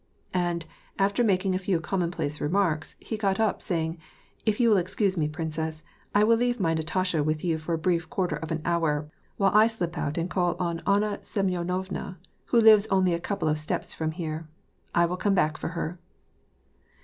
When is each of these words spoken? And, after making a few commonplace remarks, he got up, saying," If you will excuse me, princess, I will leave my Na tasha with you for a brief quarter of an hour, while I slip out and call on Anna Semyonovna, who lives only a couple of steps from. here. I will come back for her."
And, 0.33 0.65
after 0.97 1.23
making 1.23 1.53
a 1.53 1.59
few 1.59 1.79
commonplace 1.79 2.41
remarks, 2.41 2.95
he 2.99 3.17
got 3.17 3.39
up, 3.39 3.61
saying," 3.61 3.99
If 4.47 4.59
you 4.59 4.71
will 4.71 4.77
excuse 4.77 5.15
me, 5.15 5.27
princess, 5.27 5.83
I 6.15 6.23
will 6.23 6.37
leave 6.37 6.59
my 6.59 6.73
Na 6.73 6.81
tasha 6.81 7.23
with 7.23 7.43
you 7.43 7.59
for 7.59 7.73
a 7.73 7.77
brief 7.77 8.09
quarter 8.09 8.35
of 8.37 8.51
an 8.51 8.63
hour, 8.65 9.11
while 9.37 9.51
I 9.53 9.67
slip 9.67 9.99
out 9.99 10.17
and 10.17 10.27
call 10.27 10.55
on 10.59 10.81
Anna 10.87 11.19
Semyonovna, 11.21 12.17
who 12.45 12.59
lives 12.59 12.87
only 12.87 13.13
a 13.13 13.19
couple 13.19 13.47
of 13.47 13.59
steps 13.59 13.93
from. 13.93 14.13
here. 14.13 14.47
I 14.95 15.05
will 15.05 15.17
come 15.17 15.35
back 15.35 15.55
for 15.55 15.67
her." 15.67 15.99